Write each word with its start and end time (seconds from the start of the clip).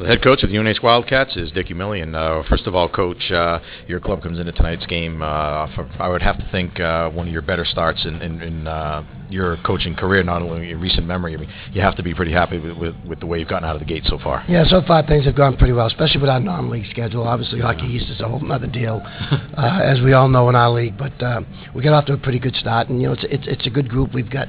The 0.00 0.06
head 0.06 0.22
coach 0.22 0.42
of 0.42 0.48
the 0.48 0.56
UNH 0.56 0.82
Wildcats 0.82 1.36
is 1.36 1.52
Dick 1.52 1.66
Umile. 1.66 2.14
Uh, 2.14 2.42
first 2.48 2.66
of 2.66 2.74
all, 2.74 2.88
Coach, 2.88 3.30
uh, 3.30 3.60
your 3.86 4.00
club 4.00 4.22
comes 4.22 4.38
into 4.38 4.50
tonight's 4.50 4.86
game. 4.86 5.20
Uh, 5.20 5.66
for, 5.74 5.86
I 5.98 6.08
would 6.08 6.22
have 6.22 6.38
to 6.38 6.48
think 6.50 6.80
uh, 6.80 7.10
one 7.10 7.26
of 7.26 7.32
your 7.34 7.42
better 7.42 7.66
starts 7.66 8.06
in, 8.06 8.22
in, 8.22 8.40
in 8.40 8.66
uh, 8.66 9.04
your 9.28 9.58
coaching 9.58 9.94
career, 9.94 10.22
not 10.22 10.40
only 10.40 10.70
in 10.70 10.80
recent 10.80 11.06
memory. 11.06 11.34
I 11.34 11.36
mean, 11.36 11.50
you 11.72 11.82
have 11.82 11.96
to 11.96 12.02
be 12.02 12.14
pretty 12.14 12.32
happy 12.32 12.58
with, 12.58 12.78
with, 12.78 12.94
with, 13.06 13.20
the 13.20 13.26
way 13.26 13.40
you've 13.40 13.48
gotten 13.48 13.68
out 13.68 13.76
of 13.76 13.80
the 13.80 13.86
gate 13.86 14.04
so 14.06 14.18
far. 14.18 14.42
Yeah, 14.48 14.64
so 14.64 14.80
far 14.86 15.06
things 15.06 15.26
have 15.26 15.36
gone 15.36 15.58
pretty 15.58 15.74
well, 15.74 15.86
especially 15.86 16.22
with 16.22 16.30
our 16.30 16.40
non-league 16.40 16.90
schedule. 16.90 17.24
Obviously, 17.24 17.60
Hockey 17.60 17.84
East 17.84 18.08
is 18.08 18.20
a 18.20 18.28
whole 18.28 18.50
other 18.50 18.68
deal, 18.68 19.02
uh, 19.04 19.80
as 19.82 20.00
we 20.00 20.14
all 20.14 20.28
know 20.28 20.48
in 20.48 20.56
our 20.56 20.70
league. 20.70 20.96
But 20.96 21.22
uh, 21.22 21.42
we 21.74 21.82
got 21.82 21.92
off 21.92 22.06
to 22.06 22.14
a 22.14 22.18
pretty 22.18 22.38
good 22.38 22.56
start, 22.56 22.88
and 22.88 23.02
you 23.02 23.08
know, 23.08 23.12
it's 23.12 23.24
it's, 23.24 23.44
it's 23.46 23.66
a 23.66 23.70
good 23.70 23.90
group. 23.90 24.14
We've 24.14 24.30
got 24.30 24.48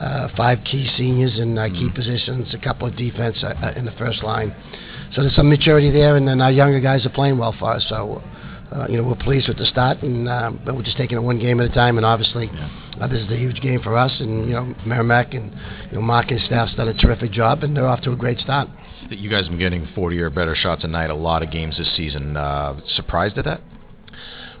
uh, 0.00 0.26
five 0.36 0.58
key 0.64 0.90
seniors 0.96 1.38
in 1.38 1.56
uh, 1.56 1.68
key 1.68 1.86
mm-hmm. 1.86 1.94
positions, 1.94 2.52
a 2.52 2.58
couple 2.58 2.88
of 2.88 2.96
defense 2.96 3.44
in 3.76 3.84
the 3.84 3.92
first 3.92 4.24
line. 4.24 4.52
So 5.14 5.22
there's 5.22 5.36
some 5.36 5.48
maturity 5.48 5.90
there, 5.90 6.16
and 6.16 6.26
then 6.26 6.40
our 6.40 6.50
younger 6.50 6.80
guys 6.80 7.04
are 7.06 7.10
playing 7.10 7.38
well 7.38 7.54
for 7.58 7.72
us. 7.72 7.84
So. 7.88 8.22
Uh, 8.70 8.86
you 8.86 8.98
know, 8.98 9.02
we're 9.02 9.14
pleased 9.14 9.48
with 9.48 9.56
the 9.56 9.64
start, 9.64 10.02
and 10.02 10.28
uh, 10.28 10.52
but 10.62 10.76
we're 10.76 10.82
just 10.82 10.98
taking 10.98 11.16
it 11.16 11.22
one 11.22 11.38
game 11.38 11.58
at 11.58 11.70
a 11.70 11.72
time. 11.72 11.96
And 11.96 12.04
obviously, 12.04 12.50
yeah. 12.52 12.68
uh, 13.00 13.08
this 13.08 13.22
is 13.22 13.30
a 13.30 13.36
huge 13.36 13.62
game 13.62 13.80
for 13.80 13.96
us. 13.96 14.14
And 14.20 14.46
you 14.46 14.52
know, 14.52 14.74
Merrimack 14.84 15.32
and 15.32 15.50
you 15.86 15.92
know, 15.92 16.02
Mark 16.02 16.30
and 16.30 16.38
staff's 16.42 16.74
done 16.74 16.86
a 16.86 16.92
terrific 16.92 17.32
job, 17.32 17.62
and 17.62 17.74
they're 17.74 17.86
off 17.86 18.02
to 18.02 18.12
a 18.12 18.16
great 18.16 18.38
start. 18.40 18.68
You 19.08 19.30
guys 19.30 19.44
have 19.44 19.52
been 19.52 19.58
getting 19.58 19.88
40 19.94 20.20
or 20.20 20.28
better 20.28 20.54
shots 20.54 20.84
a 20.84 20.86
night, 20.86 21.08
a 21.08 21.14
lot 21.14 21.42
of 21.42 21.50
games 21.50 21.78
this 21.78 21.96
season. 21.96 22.36
Uh, 22.36 22.78
surprised 22.94 23.38
at 23.38 23.46
that? 23.46 23.62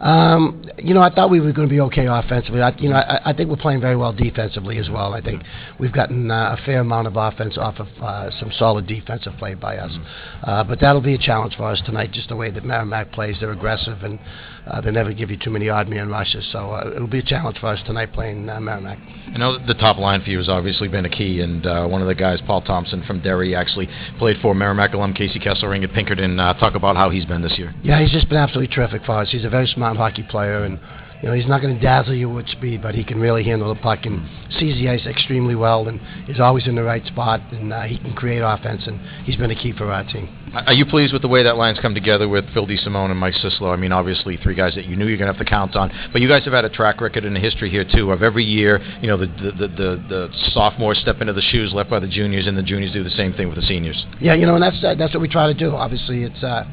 Um, 0.00 0.64
you 0.78 0.94
know, 0.94 1.02
I 1.02 1.12
thought 1.12 1.30
we 1.30 1.40
were 1.40 1.52
going 1.52 1.68
to 1.68 1.74
be 1.74 1.80
okay 1.80 2.06
offensively. 2.06 2.62
I, 2.62 2.70
you 2.78 2.88
know, 2.88 2.96
I, 2.96 3.30
I 3.30 3.32
think 3.32 3.50
we're 3.50 3.56
playing 3.56 3.80
very 3.80 3.96
well 3.96 4.12
defensively 4.12 4.78
as 4.78 4.88
well. 4.88 5.12
I 5.12 5.20
think 5.20 5.42
we've 5.78 5.92
gotten 5.92 6.30
uh, 6.30 6.56
a 6.58 6.64
fair 6.64 6.80
amount 6.80 7.06
of 7.06 7.16
offense 7.16 7.58
off 7.58 7.78
of 7.78 7.88
uh, 8.00 8.30
some 8.38 8.52
solid 8.58 8.86
defensive 8.86 9.32
play 9.38 9.54
by 9.54 9.78
us. 9.78 9.90
Mm-hmm. 9.90 10.50
Uh, 10.50 10.64
but 10.64 10.80
that'll 10.80 11.00
be 11.00 11.14
a 11.14 11.18
challenge 11.18 11.56
for 11.56 11.64
us 11.64 11.82
tonight, 11.84 12.12
just 12.12 12.28
the 12.28 12.36
way 12.36 12.50
that 12.50 12.64
Merrimack 12.64 13.12
plays. 13.12 13.36
They're 13.40 13.52
aggressive 13.52 14.02
and 14.02 14.18
uh, 14.66 14.80
they 14.80 14.90
never 14.90 15.12
give 15.12 15.30
you 15.30 15.36
too 15.36 15.50
many 15.50 15.68
odd 15.68 15.88
man 15.88 16.08
rushes. 16.08 16.46
So 16.52 16.72
uh, 16.72 16.92
it'll 16.94 17.08
be 17.08 17.20
a 17.20 17.22
challenge 17.22 17.58
for 17.58 17.68
us 17.68 17.80
tonight 17.86 18.12
playing 18.12 18.48
uh, 18.48 18.60
Merrimack. 18.60 18.98
I 19.34 19.38
know 19.38 19.58
the 19.66 19.74
top 19.74 19.98
line 19.98 20.22
for 20.22 20.30
you 20.30 20.38
has 20.38 20.48
obviously 20.48 20.88
been 20.88 21.04
a 21.04 21.10
key, 21.10 21.40
and 21.40 21.66
uh, 21.66 21.86
one 21.86 22.02
of 22.02 22.08
the 22.08 22.14
guys, 22.14 22.40
Paul 22.46 22.62
Thompson 22.62 23.02
from 23.06 23.20
Derry, 23.20 23.54
actually 23.54 23.88
played 24.18 24.36
for 24.42 24.54
Merrimack 24.54 24.94
alum 24.94 25.14
Casey 25.14 25.38
Kesselring 25.38 25.84
at 25.84 25.92
Pinkerton. 25.92 26.38
Uh, 26.38 26.54
talk 26.54 26.74
about 26.74 26.96
how 26.96 27.10
he's 27.10 27.24
been 27.24 27.42
this 27.42 27.58
year. 27.58 27.74
Yeah, 27.82 28.00
he's 28.00 28.12
just 28.12 28.28
been 28.28 28.38
absolutely 28.38 28.74
terrific 28.74 29.04
for 29.04 29.12
us. 29.12 29.30
He's 29.30 29.44
a 29.44 29.50
very 29.50 29.66
smart 29.66 29.87
hockey 29.96 30.22
player, 30.22 30.64
and 30.64 30.78
you 31.22 31.28
know, 31.28 31.34
he's 31.34 31.48
not 31.48 31.60
going 31.60 31.74
to 31.74 31.82
dazzle 31.82 32.14
you 32.14 32.30
with 32.30 32.46
speed, 32.48 32.80
but 32.80 32.94
he 32.94 33.02
can 33.02 33.18
really 33.18 33.42
handle 33.42 33.74
the 33.74 33.80
puck 33.80 34.00
and 34.04 34.24
sees 34.58 34.76
the 34.76 34.88
ice 34.88 35.04
extremely 35.04 35.56
well, 35.56 35.88
and 35.88 36.00
is 36.28 36.38
always 36.38 36.68
in 36.68 36.76
the 36.76 36.82
right 36.82 37.04
spot, 37.06 37.40
and 37.52 37.72
uh, 37.72 37.82
he 37.82 37.98
can 37.98 38.14
create 38.14 38.38
offense, 38.38 38.86
and 38.86 39.00
he's 39.24 39.34
been 39.34 39.50
a 39.50 39.54
key 39.54 39.72
for 39.72 39.90
our 39.90 40.04
team. 40.04 40.28
Are 40.54 40.72
you 40.72 40.86
pleased 40.86 41.12
with 41.12 41.22
the 41.22 41.28
way 41.28 41.42
that 41.42 41.56
line's 41.56 41.78
come 41.80 41.92
together 41.92 42.28
with 42.28 42.44
Phil 42.54 42.66
DeSimone 42.66 43.10
and 43.10 43.18
Mike 43.18 43.34
Sislo? 43.34 43.72
I 43.72 43.76
mean, 43.76 43.92
obviously 43.92 44.36
three 44.36 44.54
guys 44.54 44.74
that 44.76 44.86
you 44.86 44.96
knew 44.96 45.06
you're 45.06 45.18
going 45.18 45.30
to 45.30 45.36
have 45.36 45.44
to 45.44 45.50
count 45.50 45.74
on, 45.74 45.90
but 46.12 46.22
you 46.22 46.28
guys 46.28 46.44
have 46.44 46.54
had 46.54 46.64
a 46.64 46.70
track 46.70 47.00
record 47.00 47.24
and 47.24 47.36
a 47.36 47.40
history 47.40 47.68
here 47.68 47.84
too 47.84 48.12
of 48.12 48.22
every 48.22 48.44
year, 48.44 48.78
you 49.02 49.08
know, 49.08 49.16
the 49.16 49.26
the, 49.26 49.52
the, 49.52 49.68
the, 49.68 50.04
the 50.08 50.28
sophomores 50.52 50.98
step 50.98 51.20
into 51.20 51.32
the 51.32 51.42
shoes 51.42 51.72
left 51.74 51.90
by 51.90 51.98
the 51.98 52.08
juniors, 52.08 52.46
and 52.46 52.56
the 52.56 52.62
juniors 52.62 52.92
do 52.92 53.02
the 53.02 53.10
same 53.10 53.32
thing 53.34 53.48
with 53.48 53.56
the 53.56 53.66
seniors. 53.66 54.06
Yeah, 54.20 54.34
you 54.34 54.46
know, 54.46 54.54
and 54.54 54.62
that's 54.62 54.82
uh, 54.84 54.94
that's 54.94 55.12
what 55.12 55.20
we 55.20 55.28
try 55.28 55.52
to 55.52 55.58
do. 55.58 55.74
Obviously, 55.74 56.22
it's 56.22 56.42
uh, 56.44 56.64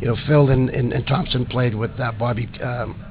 you 0.00 0.08
know, 0.08 0.16
Phil 0.26 0.50
and, 0.50 0.68
and, 0.70 0.92
and 0.92 1.06
Thompson 1.06 1.46
played 1.46 1.74
with 1.74 1.98
uh, 1.98 2.12
Bobby. 2.12 2.48
Um, 2.62 3.02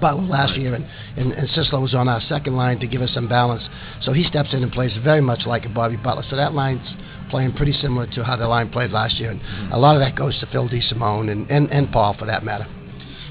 Butler 0.00 0.22
last 0.22 0.56
year, 0.56 0.74
and, 0.74 0.86
and, 1.16 1.32
and 1.32 1.48
Sislo 1.48 1.82
was 1.82 1.94
on 1.94 2.08
our 2.08 2.20
second 2.28 2.54
line 2.54 2.78
to 2.78 2.86
give 2.86 3.02
us 3.02 3.12
some 3.12 3.28
balance. 3.28 3.62
So 4.02 4.12
he 4.12 4.22
steps 4.22 4.50
in 4.52 4.62
and 4.62 4.70
plays 4.70 4.92
very 5.02 5.20
much 5.20 5.46
like 5.46 5.66
a 5.66 5.68
Bobby 5.68 5.96
Butler. 5.96 6.22
So 6.30 6.36
that 6.36 6.54
line's 6.54 6.86
playing 7.28 7.54
pretty 7.54 7.72
similar 7.72 8.06
to 8.06 8.22
how 8.22 8.36
the 8.36 8.46
line 8.46 8.70
played 8.70 8.92
last 8.92 9.16
year. 9.18 9.30
And 9.32 9.72
a 9.72 9.78
lot 9.78 9.96
of 9.96 10.00
that 10.00 10.14
goes 10.14 10.38
to 10.40 10.46
Phil 10.46 10.68
DeSimone 10.68 11.30
and, 11.32 11.50
and, 11.50 11.72
and 11.72 11.90
Paul, 11.90 12.14
for 12.16 12.26
that 12.26 12.44
matter. 12.44 12.68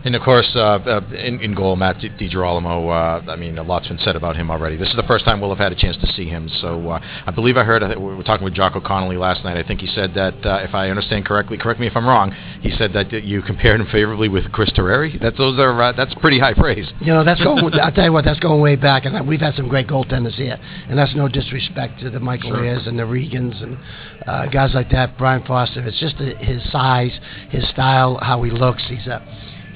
And 0.06 0.16
of 0.16 0.22
course, 0.22 0.50
uh, 0.56 0.60
uh, 0.60 1.02
in, 1.14 1.42
in, 1.42 1.54
goal, 1.54 1.76
Matt 1.76 1.98
DiGirolamo. 1.98 3.28
Uh, 3.28 3.32
I 3.32 3.36
mean, 3.36 3.58
a 3.58 3.64
lot's 3.64 3.88
been 3.88 4.00
said 4.00 4.16
about 4.16 4.36
him 4.38 4.50
already. 4.50 4.78
This 4.78 4.90
is 4.90 4.96
the 4.96 5.04
first 5.04 5.26
time 5.26 5.42
we'll 5.42 5.50
have 5.50 5.60
had 5.60 5.72
a 5.72 5.76
chance 5.76 5.98
to 5.98 6.08
see 6.14 6.26
him. 6.26 6.48
So 6.62 6.92
uh, 6.92 7.00
I 7.26 7.32
believe 7.32 7.58
I 7.58 7.64
heard. 7.64 7.84
I 7.84 7.98
we 7.98 8.16
were 8.16 8.24
talking 8.24 8.46
with 8.46 8.54
Jocko 8.54 8.80
Connolly 8.80 9.18
last 9.18 9.44
night. 9.44 9.58
I 9.58 9.68
think 9.68 9.82
he 9.82 9.88
said 9.88 10.14
that, 10.14 10.46
uh, 10.46 10.60
if 10.64 10.74
I 10.74 10.90
understand 10.90 11.26
correctly, 11.26 11.58
correct 11.58 11.80
me 11.80 11.88
if 11.88 11.98
I'm 11.98 12.08
wrong. 12.08 12.32
He 12.62 12.72
said 12.72 12.94
that 12.94 13.12
you 13.12 13.42
compared 13.42 13.82
him 13.82 13.88
favorably 13.92 14.30
with 14.30 14.50
Chris 14.52 14.72
Terreri. 14.72 15.20
That's 15.20 15.38
those 15.38 15.60
are 15.60 15.82
uh, 15.82 15.92
that's 15.92 16.14
pretty 16.16 16.40
high 16.40 16.54
praise. 16.54 16.90
You 17.02 17.14
know, 17.14 17.24
that's 17.26 17.44
going. 17.44 17.74
I 17.74 17.92
tell 17.92 18.06
you 18.06 18.14
what, 18.14 18.24
that's 18.24 18.40
going 18.40 18.62
way 18.62 18.76
back, 18.78 19.06
and 19.06 19.28
we've 19.28 19.42
had 19.42 19.56
some 19.56 19.68
great 19.68 19.88
goaltenders 19.88 20.36
here. 20.36 20.58
And 20.88 20.98
that's 20.98 21.14
no 21.16 21.28
disrespect 21.28 22.00
to 22.02 22.10
the 22.10 22.20
Michael 22.20 22.52
sure. 22.52 22.66
Ayers 22.66 22.88
and 22.88 22.98
the 22.98 23.04
Regans 23.04 23.62
and 23.62 24.52
guys 24.52 24.74
like 24.74 24.90
that. 24.92 25.18
Brian 25.18 25.44
Foster. 25.46 25.86
It's 25.86 26.00
just 26.00 26.16
his 26.16 26.64
size, 26.72 27.12
his 27.50 27.68
style, 27.70 28.18
how 28.22 28.42
he 28.44 28.52
looks. 28.52 28.84
He's 28.88 29.08
a 29.08 29.22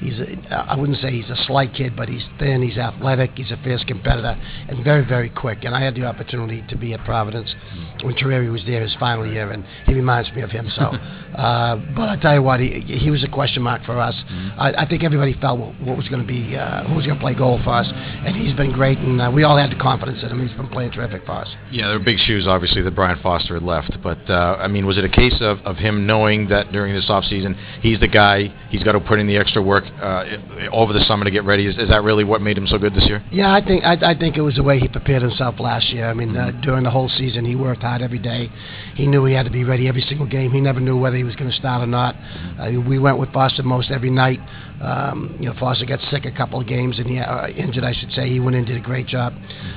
He's 0.04 0.20
a, 0.20 0.54
I 0.54 0.76
wouldn't 0.76 0.98
say 0.98 1.10
he's 1.10 1.30
a 1.30 1.44
slight 1.46 1.72
kid, 1.72 1.96
but 1.96 2.10
he's 2.10 2.24
thin, 2.38 2.60
he's 2.60 2.76
athletic, 2.76 3.30
he's 3.36 3.50
a 3.50 3.56
fierce 3.64 3.82
competitor, 3.84 4.36
and 4.68 4.84
very, 4.84 5.02
very 5.02 5.30
quick. 5.30 5.64
And 5.64 5.74
I 5.74 5.82
had 5.82 5.94
the 5.94 6.04
opportunity 6.04 6.62
to 6.68 6.76
be 6.76 6.92
at 6.92 7.02
Providence 7.06 7.54
when 8.02 8.14
Terreri 8.14 8.52
was 8.52 8.62
there 8.66 8.82
his 8.82 8.94
final 9.00 9.26
year, 9.26 9.50
and 9.50 9.64
he 9.86 9.94
reminds 9.94 10.30
me 10.32 10.42
of 10.42 10.50
him. 10.50 10.68
So, 10.76 10.82
uh, 11.34 11.76
but 11.96 12.10
I 12.10 12.18
tell 12.20 12.34
you 12.34 12.42
what, 12.42 12.60
he, 12.60 12.80
he 12.80 13.10
was 13.10 13.24
a 13.24 13.28
question 13.28 13.62
mark 13.62 13.82
for 13.84 13.98
us. 13.98 14.14
Mm-hmm. 14.14 14.60
I, 14.60 14.82
I, 14.82 14.88
think 14.88 15.04
everybody 15.04 15.32
felt 15.40 15.58
what, 15.58 15.80
what 15.80 15.96
was 15.96 16.08
going 16.08 16.20
to 16.20 16.28
be, 16.28 16.54
uh, 16.54 16.84
who 16.84 16.96
was 16.96 17.06
going 17.06 17.18
to 17.18 17.22
play 17.22 17.34
goal 17.34 17.58
for 17.64 17.70
us, 17.70 17.90
and 17.90 18.36
he's 18.36 18.54
been 18.54 18.72
great, 18.72 18.98
and 18.98 19.22
uh, 19.22 19.30
we 19.34 19.42
all 19.42 19.56
had 19.56 19.70
the 19.70 19.80
confidence 19.80 20.22
in 20.22 20.28
him. 20.28 20.46
He's 20.46 20.56
been 20.56 20.68
playing 20.68 20.92
terrific 20.92 21.24
for 21.24 21.32
us. 21.32 21.48
Yeah, 21.70 21.88
there 21.88 21.98
were 21.98 22.04
big 22.04 22.18
shoes, 22.18 22.46
obviously, 22.46 22.82
that 22.82 22.94
Brian 22.94 23.18
Foster 23.22 23.54
had 23.54 23.62
left. 23.62 23.96
But 24.02 24.18
uh, 24.28 24.58
I 24.60 24.68
mean, 24.68 24.84
was 24.84 24.98
it 24.98 25.04
a 25.04 25.08
case 25.08 25.38
of, 25.40 25.58
of 25.60 25.76
him 25.76 26.06
knowing 26.06 26.48
that 26.48 26.72
during 26.72 26.94
this 26.94 27.08
offseason 27.08 27.56
he's 27.80 28.00
the 28.00 28.08
guy, 28.08 28.52
he's 28.68 28.82
got 28.82 28.92
to 28.92 29.00
put 29.00 29.18
in 29.18 29.26
the 29.26 29.36
extra 29.36 29.62
work 29.62 29.84
uh, 30.00 30.24
over 30.72 30.92
the 30.92 31.00
summer 31.00 31.24
to 31.24 31.30
get 31.30 31.44
ready? 31.44 31.66
Is, 31.66 31.76
is 31.76 31.88
that 31.88 32.02
really 32.02 32.24
what 32.24 32.42
made 32.42 32.58
him 32.58 32.66
so 32.66 32.78
good 32.78 32.94
this 32.94 33.06
year? 33.06 33.24
Yeah, 33.30 33.52
I 33.52 33.64
think 33.64 33.84
I, 33.84 34.12
I 34.12 34.18
think 34.18 34.36
it 34.36 34.42
was 34.42 34.54
the 34.56 34.62
way 34.62 34.78
he 34.78 34.88
prepared 34.88 35.22
himself 35.22 35.60
last 35.60 35.88
year. 35.90 36.08
I 36.08 36.14
mean, 36.14 36.36
uh, 36.36 36.50
during 36.62 36.84
the 36.84 36.90
whole 36.90 37.08
season, 37.08 37.44
he 37.44 37.54
worked 37.56 37.82
hard 37.82 38.02
every 38.02 38.18
day. 38.18 38.50
He 38.94 39.06
knew 39.06 39.24
he 39.24 39.34
had 39.34 39.44
to 39.44 39.52
be 39.52 39.64
ready 39.64 39.88
every 39.88 40.02
single 40.02 40.26
game. 40.26 40.52
He 40.52 40.60
never 40.60 40.80
knew 40.80 40.98
whether 40.98 41.16
he 41.16 41.24
was 41.24 41.36
going 41.36 41.50
to 41.50 41.56
start 41.56 41.82
or 41.82 41.86
not. 41.86 42.14
Uh, 42.58 42.80
we 42.80 42.98
went 42.98 43.18
with 43.18 43.32
Foster 43.32 43.62
most 43.62 43.90
every 43.90 44.10
night. 44.10 44.40
Um, 44.80 45.36
you 45.38 45.46
know, 45.46 45.54
Foster 45.58 45.86
got 45.86 46.00
sick 46.10 46.24
a 46.24 46.32
couple 46.32 46.60
of 46.60 46.66
games 46.66 46.98
and 46.98 47.06
he 47.08 47.18
uh, 47.18 47.48
injured, 47.48 47.84
I 47.84 47.92
should 47.92 48.10
say. 48.12 48.28
He 48.28 48.40
went 48.40 48.56
in 48.56 48.64
and 48.64 48.66
did 48.66 48.76
a 48.76 48.84
great 48.84 49.06
job. 49.06 49.32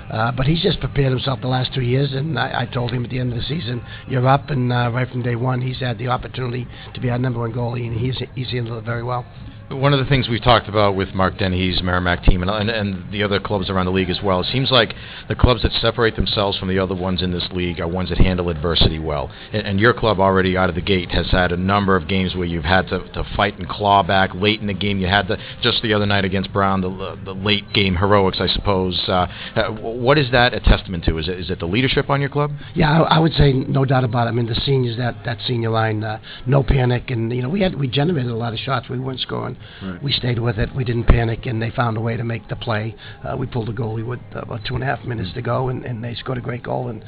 Uh, 0.09 0.31
but 0.31 0.45
he's 0.45 0.61
just 0.61 0.79
prepared 0.79 1.11
himself 1.11 1.41
the 1.41 1.47
last 1.47 1.73
two 1.73 1.81
years, 1.81 2.13
and 2.13 2.37
I, 2.37 2.61
I 2.61 2.65
told 2.65 2.91
him 2.91 3.03
at 3.03 3.11
the 3.11 3.19
end 3.19 3.31
of 3.31 3.37
the 3.37 3.43
season, 3.43 3.83
"You're 4.07 4.27
up." 4.27 4.49
And 4.49 4.71
uh, 4.71 4.91
right 4.93 5.09
from 5.09 5.21
day 5.21 5.35
one, 5.35 5.61
he's 5.61 5.79
had 5.79 5.97
the 5.97 6.07
opportunity 6.07 6.67
to 6.93 7.01
be 7.01 7.09
our 7.09 7.17
number 7.17 7.39
one 7.39 7.53
goalie, 7.53 7.87
and 7.87 7.99
he's 7.99 8.21
he's 8.35 8.49
handled 8.51 8.79
it 8.79 8.85
very 8.85 9.03
well. 9.03 9.25
One 9.69 9.91
of 9.91 9.99
the 9.99 10.05
things 10.05 10.29
we've 10.29 10.41
talked 10.41 10.69
about 10.69 10.95
with 10.95 11.13
Mark 11.13 11.37
Dennehy's 11.37 11.83
Merrimack 11.83 12.23
team 12.23 12.41
and, 12.41 12.49
and, 12.49 12.69
and, 12.69 13.11
the 13.11 13.21
other 13.21 13.37
clubs 13.37 13.69
around 13.69 13.85
the 13.85 13.91
league 13.91 14.09
as 14.09 14.21
well, 14.23 14.39
it 14.39 14.47
seems 14.49 14.71
like 14.71 14.93
the 15.27 15.35
clubs 15.35 15.61
that 15.63 15.73
separate 15.73 16.15
themselves 16.15 16.57
from 16.57 16.69
the 16.69 16.79
other 16.79 16.95
ones 16.95 17.21
in 17.21 17.31
this 17.31 17.45
league 17.51 17.81
are 17.81 17.87
ones 17.87 18.07
that 18.07 18.17
handle 18.17 18.49
adversity 18.49 18.97
well. 18.97 19.29
And, 19.51 19.67
and 19.67 19.79
your 19.79 19.93
club 19.93 20.21
already 20.21 20.55
out 20.55 20.69
of 20.69 20.75
the 20.75 20.81
gate 20.81 21.11
has 21.11 21.29
had 21.31 21.51
a 21.51 21.57
number 21.57 21.97
of 21.97 22.07
games 22.07 22.33
where 22.33 22.45
you've 22.45 22.63
had 22.63 22.87
to, 22.87 22.99
to 23.11 23.25
fight 23.35 23.59
and 23.59 23.67
claw 23.67 24.03
back 24.03 24.33
late 24.33 24.61
in 24.61 24.67
the 24.67 24.73
game. 24.73 24.99
You 24.99 25.07
had 25.07 25.27
the, 25.27 25.37
just 25.61 25.81
the 25.81 25.93
other 25.93 26.05
night 26.05 26.23
against 26.23 26.53
Brown, 26.53 26.79
the, 26.79 27.19
the 27.25 27.33
late 27.33 27.73
game 27.73 27.97
heroics, 27.97 28.39
I 28.39 28.47
suppose. 28.47 28.97
Uh, 29.05 29.27
uh, 29.55 29.71
what 29.71 30.17
is 30.17 30.31
that 30.31 30.53
a 30.53 30.61
testament 30.61 31.03
to? 31.05 31.17
Is 31.17 31.27
it, 31.27 31.39
is 31.39 31.49
it 31.49 31.59
the 31.59 31.65
leadership 31.67 32.09
on 32.09 32.21
your 32.21 32.29
club? 32.29 32.51
Yeah, 32.73 33.01
I, 33.01 33.17
I 33.17 33.19
would 33.19 33.33
say 33.33 33.51
no 33.51 33.83
doubt 33.83 34.05
about 34.05 34.27
it. 34.27 34.29
I 34.29 34.33
mean, 34.33 34.47
the 34.47 34.55
seniors, 34.55 34.95
that, 34.95 35.25
that 35.25 35.39
senior 35.45 35.71
line, 35.71 36.05
uh, 36.05 36.21
no 36.45 36.63
panic. 36.63 37.11
And, 37.11 37.33
you 37.33 37.41
know, 37.41 37.49
we 37.49 37.59
had 37.59 37.77
we 37.77 37.89
generated 37.89 38.31
a 38.31 38.35
lot 38.35 38.53
of 38.53 38.59
shots. 38.59 38.87
We 38.87 38.97
weren't 38.97 39.19
scoring. 39.19 39.56
Right. 39.81 40.03
We 40.03 40.11
stayed 40.11 40.39
with 40.39 40.57
it. 40.57 40.73
We 40.75 40.83
didn't 40.83 41.05
panic, 41.05 41.45
and 41.45 41.61
they 41.61 41.71
found 41.71 41.97
a 41.97 42.01
way 42.01 42.17
to 42.17 42.23
make 42.23 42.47
the 42.47 42.55
play. 42.55 42.95
Uh, 43.23 43.35
we 43.37 43.47
pulled 43.47 43.67
the 43.67 43.73
goalie 43.73 44.05
with 44.05 44.19
about 44.33 44.65
two 44.65 44.75
and 44.75 44.83
a 44.83 44.87
half 44.87 45.03
minutes 45.05 45.33
to 45.33 45.41
go, 45.41 45.69
and, 45.69 45.85
and 45.85 46.03
they 46.03 46.15
scored 46.15 46.37
a 46.37 46.41
great 46.41 46.63
goal. 46.63 46.89
And 46.89 47.03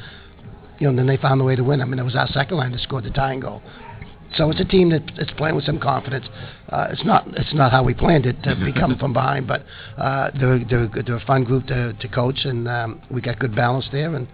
you 0.80 0.86
know, 0.86 0.90
and 0.90 1.00
then 1.00 1.08
they 1.08 1.18
found 1.18 1.42
a 1.42 1.44
way 1.44 1.56
to 1.56 1.64
win. 1.64 1.82
I 1.82 1.86
mean, 1.86 2.00
it 2.00 2.04
was 2.04 2.16
our 2.16 2.28
second 2.28 2.58
line 2.58 2.72
that 2.72 2.82
scored 2.82 3.04
the 3.04 3.12
tying 3.12 3.42
goal. 3.42 3.62
So 4.36 4.50
it's 4.52 4.60
a 4.60 4.66
team 4.66 4.92
that 4.92 5.02
it's 5.18 5.32
playing 5.38 5.56
with 5.56 5.66
some 5.66 5.80
confidence. 5.80 6.26
Uh, 6.70 6.88
it's 6.92 7.04
not 7.04 7.28
it's 7.36 7.54
not 7.54 7.72
how 7.72 7.84
we 7.84 7.94
planned 7.94 8.26
it 8.26 8.42
to 8.44 8.56
become 8.56 8.96
from 8.98 9.12
behind, 9.12 9.48
but 9.48 9.66
uh, 9.98 10.30
they're, 10.40 10.64
they're, 10.70 11.04
they're 11.04 11.16
a 11.16 11.26
fun 11.26 11.44
group 11.44 11.66
to, 11.68 11.94
to 11.94 12.08
coach, 12.08 12.46
and 12.46 12.68
um, 12.68 13.02
we 13.10 13.22
got 13.22 13.40
good 13.40 13.56
balance 13.56 13.88
there, 13.92 14.16
and 14.16 14.28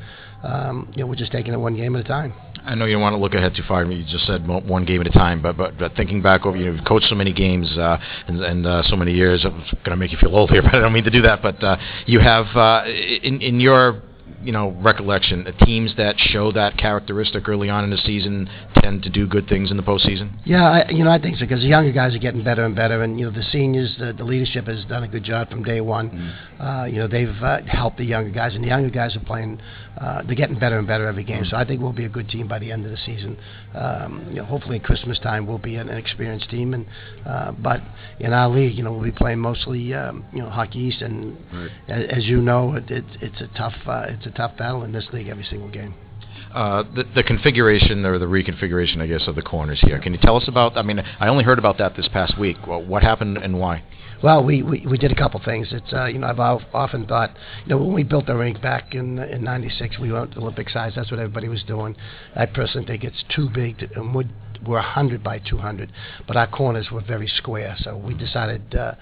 um, 0.43 0.91
you 0.95 1.01
know 1.01 1.07
we're 1.07 1.15
just 1.15 1.31
taking 1.31 1.53
it 1.53 1.57
one 1.57 1.75
game 1.75 1.95
at 1.95 2.01
a 2.01 2.07
time. 2.07 2.33
I 2.65 2.75
know 2.75 2.85
you 2.85 2.93
don't 2.93 3.01
want 3.01 3.13
to 3.13 3.19
look 3.19 3.33
ahead 3.33 3.55
too 3.55 3.63
far. 3.67 3.85
You 3.85 4.03
just 4.03 4.25
said 4.25 4.47
one 4.47 4.85
game 4.85 5.01
at 5.01 5.07
a 5.07 5.11
time, 5.11 5.41
but 5.41 5.55
but, 5.55 5.77
but 5.77 5.95
thinking 5.95 6.21
back 6.21 6.45
over, 6.45 6.57
you 6.57 6.65
know, 6.65 6.71
you've 6.73 6.85
coached 6.85 7.07
so 7.07 7.15
many 7.15 7.31
games 7.31 7.71
uh, 7.77 7.97
and, 8.27 8.41
and 8.41 8.65
uh, 8.65 8.83
so 8.83 8.95
many 8.95 9.13
years. 9.13 9.45
I'm 9.45 9.59
going 9.59 9.91
to 9.91 9.95
make 9.95 10.11
you 10.11 10.17
feel 10.17 10.35
old 10.35 10.49
here, 10.49 10.61
but 10.63 10.75
I 10.75 10.79
don't 10.79 10.93
mean 10.93 11.03
to 11.03 11.11
do 11.11 11.21
that. 11.21 11.41
But 11.41 11.63
uh, 11.63 11.77
you 12.05 12.19
have 12.19 12.45
uh, 12.55 12.85
in 12.87 13.41
in 13.41 13.59
your 13.59 14.01
you 14.45 14.51
know, 14.51 14.69
recollection, 14.81 15.45
uh, 15.47 15.65
teams 15.65 15.95
that 15.97 16.15
show 16.19 16.51
that 16.53 16.77
characteristic 16.77 17.49
early 17.49 17.69
on 17.69 17.83
in 17.83 17.89
the 17.89 17.97
season 17.97 18.47
tend 18.75 19.03
to 19.03 19.09
do 19.09 19.25
good 19.27 19.47
things 19.49 19.71
in 19.71 19.77
the 19.77 19.83
postseason? 19.83 20.31
Yeah, 20.45 20.63
I, 20.63 20.89
you 20.91 21.03
know, 21.03 21.11
I 21.11 21.19
think 21.19 21.37
so 21.37 21.45
because 21.45 21.61
the 21.61 21.67
younger 21.69 21.91
guys 21.91 22.13
are 22.15 22.19
getting 22.19 22.43
better 22.43 22.63
and 22.65 22.75
better, 22.75 23.01
and 23.03 23.19
you 23.19 23.25
know, 23.25 23.31
the 23.31 23.43
seniors, 23.51 23.95
the, 23.99 24.13
the 24.13 24.23
leadership 24.23 24.67
has 24.67 24.85
done 24.85 25.03
a 25.03 25.07
good 25.07 25.23
job 25.23 25.49
from 25.49 25.63
day 25.63 25.81
one. 25.81 26.33
Uh, 26.59 26.85
you 26.85 26.97
know, 26.99 27.07
they've 27.07 27.35
uh, 27.43 27.61
helped 27.67 27.97
the 27.97 28.05
younger 28.05 28.29
guys, 28.29 28.53
and 28.55 28.63
the 28.63 28.67
younger 28.69 28.89
guys 28.89 29.15
are 29.15 29.19
playing. 29.25 29.59
Uh, 29.99 30.21
they're 30.25 30.35
getting 30.35 30.59
better 30.59 30.77
and 30.77 30.87
better 30.87 31.07
every 31.07 31.23
game. 31.23 31.43
So 31.45 31.55
I 31.57 31.65
think 31.65 31.81
we'll 31.81 31.93
be 31.93 32.05
a 32.05 32.09
good 32.09 32.27
team 32.29 32.47
by 32.47 32.59
the 32.59 32.71
end 32.71 32.85
of 32.85 32.91
the 32.91 32.97
season. 32.97 33.37
Um, 33.73 34.25
you 34.29 34.35
know, 34.35 34.45
hopefully 34.45 34.77
at 34.77 34.83
Christmas 34.83 35.17
time 35.19 35.47
we'll 35.47 35.57
be 35.57 35.75
an, 35.77 35.89
an 35.89 35.97
experienced 35.97 36.49
team, 36.49 36.73
and 36.73 36.85
uh, 37.25 37.51
but 37.53 37.81
in 38.19 38.33
our 38.33 38.49
league, 38.49 38.75
you 38.77 38.83
know, 38.83 38.91
we'll 38.91 39.03
be 39.03 39.11
playing 39.11 39.39
mostly 39.39 39.93
um, 39.93 40.25
you 40.33 40.39
know 40.39 40.49
Hockey 40.49 40.79
East, 40.79 41.01
and 41.01 41.37
Right. 41.53 41.71
a- 41.89 42.13
as 42.15 42.25
you 42.25 42.41
know, 42.41 42.75
it, 42.75 42.89
it, 42.91 43.05
it's 43.21 43.41
a 43.41 43.47
tough 43.57 43.73
uh, 43.87 44.05
it's 44.09 44.25
a 44.25 44.31
tough 44.35 44.57
battle 44.57 44.83
in 44.83 44.91
this 44.91 45.07
league 45.13 45.27
every 45.27 45.45
single 45.45 45.69
game. 45.69 45.95
Uh, 46.53 46.83
the, 46.95 47.03
the 47.15 47.23
configuration 47.23 48.05
or 48.05 48.17
the 48.17 48.25
reconfiguration, 48.25 49.01
I 49.01 49.07
guess, 49.07 49.27
of 49.27 49.35
the 49.35 49.41
corners 49.41 49.81
here. 49.81 49.99
Can 49.99 50.13
you 50.13 50.19
tell 50.21 50.37
us 50.37 50.47
about? 50.47 50.77
I 50.77 50.83
mean, 50.83 50.99
I 50.99 51.27
only 51.27 51.43
heard 51.43 51.59
about 51.59 51.77
that 51.79 51.95
this 51.95 52.07
past 52.07 52.39
week. 52.39 52.57
Well, 52.65 52.81
what 52.81 53.03
happened 53.03 53.37
and 53.37 53.59
why? 53.59 53.83
Well, 54.23 54.43
we, 54.43 54.63
we, 54.63 54.85
we 54.89 54.97
did 54.97 55.11
a 55.11 55.15
couple 55.15 55.41
things. 55.43 55.67
It's 55.71 55.91
uh, 55.93 56.05
you 56.05 56.19
know 56.19 56.27
I've 56.27 56.39
often 56.39 57.05
thought 57.05 57.35
you 57.65 57.69
know 57.69 57.77
when 57.77 57.93
we 57.93 58.03
built 58.03 58.25
the 58.27 58.35
rink 58.35 58.61
back 58.61 58.95
in 58.95 59.19
in 59.19 59.43
'96 59.43 59.99
we 59.99 60.11
went 60.11 60.37
Olympic 60.37 60.69
size. 60.69 60.93
That's 60.95 61.11
what 61.11 61.19
everybody 61.19 61.47
was 61.47 61.63
doing. 61.63 61.95
I 62.35 62.45
personally 62.45 62.87
think 62.87 63.03
it's 63.03 63.23
too 63.35 63.49
big. 63.53 63.79
To, 63.79 63.89
and 63.95 64.15
we're, 64.15 64.29
we're 64.65 64.77
100 64.77 65.23
by 65.23 65.39
200, 65.39 65.91
but 66.27 66.37
our 66.37 66.47
corners 66.47 66.89
were 66.91 67.01
very 67.01 67.27
square. 67.27 67.75
So 67.79 67.97
we 67.97 68.13
decided 68.13 68.73
uh, 68.73 68.93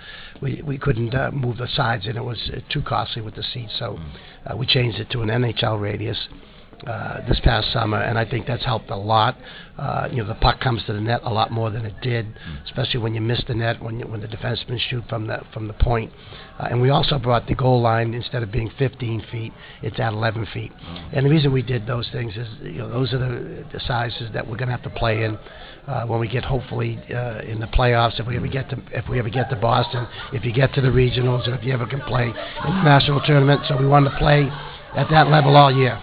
we 0.42 0.62
we 0.62 0.78
couldn't 0.78 1.14
uh, 1.14 1.32
move 1.32 1.58
the 1.58 1.68
sides, 1.68 2.08
and 2.08 2.18
it 2.18 2.24
was 2.24 2.52
too 2.70 2.82
costly 2.82 3.22
with 3.22 3.36
the 3.36 3.44
seats. 3.44 3.74
So 3.78 4.00
uh, 4.46 4.58
we 4.58 4.66
changed 4.66 5.00
it 5.00 5.10
to 5.12 5.22
an 5.22 5.30
NHL 5.30 5.80
radius. 5.80 6.28
Uh, 6.86 7.26
this 7.30 7.40
past 7.46 7.72
summer, 7.72 8.02
and 8.02 8.20
I 8.20 8.30
think 8.30 8.46
that's 8.46 8.66
helped 8.66 8.90
a 8.90 8.96
lot. 8.96 9.38
Uh, 9.78 10.10
you 10.12 10.18
know, 10.18 10.28
the 10.28 10.36
puck 10.36 10.60
comes 10.60 10.84
to 10.84 10.92
the 10.92 11.00
net 11.00 11.22
a 11.24 11.32
lot 11.32 11.50
more 11.50 11.70
than 11.70 11.86
it 11.86 11.94
did, 12.02 12.28
especially 12.66 13.00
when 13.00 13.16
you 13.16 13.22
miss 13.22 13.42
the 13.48 13.54
net, 13.54 13.82
when 13.82 14.00
you, 14.00 14.06
when 14.06 14.20
the 14.20 14.28
defensemen 14.28 14.78
shoot 14.90 15.02
from 15.08 15.28
the 15.28 15.42
from 15.54 15.68
the 15.68 15.74
point. 15.74 16.12
Uh, 16.60 16.68
and 16.70 16.82
we 16.82 16.90
also 16.90 17.18
brought 17.18 17.48
the 17.48 17.56
goal 17.56 17.80
line 17.82 18.14
instead 18.14 18.44
of 18.44 18.52
being 18.52 18.70
15 18.78 19.24
feet, 19.32 19.54
it's 19.82 19.98
at 19.98 20.12
11 20.12 20.46
feet. 20.54 20.74
And 21.14 21.26
the 21.26 21.30
reason 21.30 21.54
we 21.54 21.62
did 21.62 21.88
those 21.88 22.10
things 22.12 22.36
is, 22.36 22.48
you 22.62 22.80
know, 22.80 22.90
those 22.90 23.14
are 23.14 23.20
the, 23.20 23.66
the 23.72 23.80
sizes 23.88 24.30
that 24.34 24.46
we're 24.46 24.58
going 24.58 24.68
to 24.68 24.76
have 24.76 24.84
to 24.84 24.90
play 24.90 25.24
in 25.24 25.38
uh, 25.88 26.06
when 26.06 26.20
we 26.20 26.28
get 26.28 26.44
hopefully 26.44 27.00
uh, 27.10 27.40
in 27.44 27.62
the 27.62 27.68
playoffs. 27.68 28.20
If 28.20 28.28
we 28.28 28.36
ever 28.36 28.48
get 28.48 28.70
to 28.72 28.82
if 28.92 29.08
we 29.08 29.20
ever 29.20 29.30
get 29.30 29.50
to 29.52 29.56
Boston, 29.56 30.06
if 30.34 30.44
you 30.44 30.52
get 30.52 30.74
to 30.74 30.82
the 30.82 30.90
regionals, 30.90 31.46
and 31.46 31.56
if 31.56 31.64
you 31.64 31.72
ever 31.72 31.86
can 31.86 32.02
play 32.02 32.26
in 32.26 32.34
the 32.76 32.84
national 32.84 33.22
tournament. 33.22 33.62
So 33.70 33.78
we 33.78 33.88
wanted 33.88 34.10
to 34.10 34.18
play 34.18 34.50
at 34.98 35.10
that 35.12 35.30
level 35.30 35.56
all 35.56 35.74
year. 35.74 36.02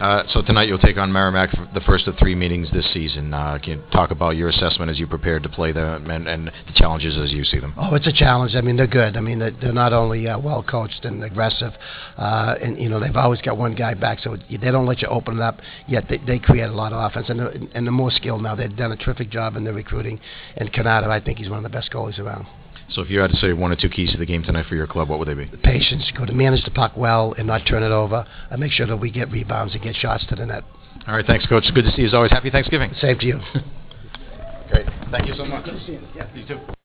Uh, 0.00 0.22
so 0.28 0.42
tonight 0.42 0.68
you'll 0.68 0.78
take 0.78 0.98
on 0.98 1.10
Merrimack 1.10 1.50
for 1.50 1.66
the 1.72 1.80
first 1.80 2.06
of 2.06 2.14
three 2.18 2.34
meetings 2.34 2.70
this 2.70 2.86
season. 2.92 3.32
Uh, 3.32 3.58
can 3.62 3.78
you 3.78 3.82
talk 3.92 4.10
about 4.10 4.36
your 4.36 4.50
assessment 4.50 4.90
as 4.90 4.98
you 4.98 5.06
prepared 5.06 5.42
to 5.42 5.48
play 5.48 5.72
them 5.72 6.10
and, 6.10 6.28
and 6.28 6.48
the 6.48 6.72
challenges 6.74 7.16
as 7.16 7.32
you 7.32 7.44
see 7.44 7.58
them? 7.58 7.72
Oh, 7.78 7.94
it's 7.94 8.06
a 8.06 8.12
challenge. 8.12 8.54
I 8.56 8.60
mean, 8.60 8.76
they're 8.76 8.86
good. 8.86 9.16
I 9.16 9.20
mean, 9.20 9.38
they're, 9.38 9.52
they're 9.52 9.72
not 9.72 9.94
only 9.94 10.28
uh, 10.28 10.38
well 10.38 10.62
coached 10.62 11.06
and 11.06 11.24
aggressive, 11.24 11.72
uh, 12.18 12.56
and 12.60 12.78
you 12.78 12.90
know 12.90 13.00
they've 13.00 13.16
always 13.16 13.40
got 13.40 13.56
one 13.56 13.74
guy 13.74 13.94
back, 13.94 14.18
so 14.20 14.36
they 14.50 14.70
don't 14.70 14.86
let 14.86 15.00
you 15.00 15.08
open 15.08 15.36
it 15.36 15.42
up. 15.42 15.60
Yet 15.88 16.04
they, 16.10 16.18
they 16.18 16.38
create 16.38 16.68
a 16.68 16.74
lot 16.74 16.92
of 16.92 17.10
offense, 17.10 17.30
and 17.30 17.40
they're, 17.40 17.48
and 17.50 17.86
they're 17.86 17.92
more 17.92 18.10
skilled 18.10 18.42
now. 18.42 18.54
They've 18.54 18.76
done 18.76 18.92
a 18.92 18.96
terrific 18.96 19.30
job 19.30 19.56
in 19.56 19.64
their 19.64 19.72
recruiting. 19.72 20.20
And 20.58 20.70
Cannata, 20.72 21.08
I 21.08 21.20
think 21.20 21.38
he's 21.38 21.48
one 21.48 21.58
of 21.58 21.62
the 21.62 21.74
best 21.74 21.90
goalies 21.90 22.18
around. 22.18 22.46
So 22.90 23.02
if 23.02 23.10
you 23.10 23.18
had 23.20 23.30
to 23.30 23.36
say 23.36 23.52
one 23.52 23.72
or 23.72 23.76
two 23.76 23.88
keys 23.88 24.12
to 24.12 24.18
the 24.18 24.26
game 24.26 24.42
tonight 24.42 24.66
for 24.68 24.76
your 24.76 24.86
club, 24.86 25.08
what 25.08 25.18
would 25.18 25.28
they 25.28 25.34
be? 25.34 25.46
The 25.46 25.58
patience, 25.58 26.10
go 26.16 26.24
to 26.24 26.32
manage 26.32 26.64
the 26.64 26.70
puck 26.70 26.96
well 26.96 27.34
and 27.36 27.46
not 27.46 27.66
turn 27.66 27.82
it 27.82 27.90
over, 27.90 28.26
and 28.50 28.60
make 28.60 28.72
sure 28.72 28.86
that 28.86 28.96
we 28.96 29.10
get 29.10 29.30
rebounds 29.30 29.74
and 29.74 29.82
get 29.82 29.96
shots 29.96 30.24
to 30.26 30.36
the 30.36 30.46
net. 30.46 30.64
All 31.06 31.14
right, 31.14 31.26
thanks, 31.26 31.46
Coach. 31.46 31.64
Good 31.74 31.84
to 31.84 31.90
see 31.90 32.02
you 32.02 32.08
as 32.08 32.14
always. 32.14 32.30
Happy 32.30 32.50
Thanksgiving. 32.50 32.92
Same 33.00 33.18
to 33.18 33.26
you. 33.26 33.40
Great. 34.70 34.86
Thank 35.10 35.28
you 35.28 35.34
so 35.34 35.44
much. 35.44 35.64
Good 35.64 35.82
seeing 35.86 36.02
you. 36.02 36.08
Yeah. 36.14 36.34
You 36.34 36.46
too. 36.46 36.76